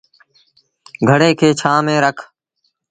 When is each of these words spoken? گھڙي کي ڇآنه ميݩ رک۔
گھڙي 1.07 1.31
کي 1.39 1.47
ڇآنه 1.59 1.81
ميݩ 1.85 2.03
رک۔ 2.05 2.17